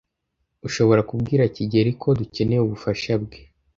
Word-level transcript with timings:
Ushobora 0.67 1.01
kubwira 1.09 1.43
kigeli 1.55 1.91
ko 2.01 2.07
dukeneye 2.19 2.61
ubufasha 2.63 3.13
bwe? 3.23 3.39